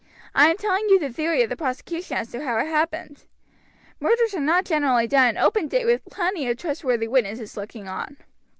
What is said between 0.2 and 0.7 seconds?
I am